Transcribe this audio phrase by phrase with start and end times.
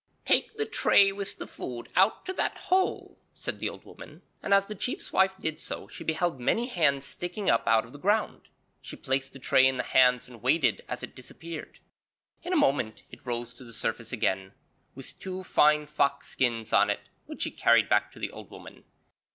[0.25, 4.51] 'Take the tray with the food out to that hole,' said the old woman, and
[4.51, 7.99] as the chief's wife did so she beheld many hands sticking up out of the
[7.99, 8.47] ground.
[8.81, 11.77] She placed the tray in the hands, and waited as it disappeared.
[12.41, 14.53] In a moment it rose to the surface again,
[14.95, 18.85] with two fine fox skins on it, which she carried back to the old woman.